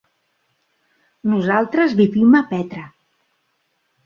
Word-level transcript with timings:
Nosaltres 1.33 1.93
vivim 2.01 2.39
a 2.41 2.43
Petra. 2.55 2.89